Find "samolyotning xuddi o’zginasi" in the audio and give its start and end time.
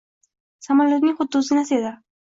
0.67-1.77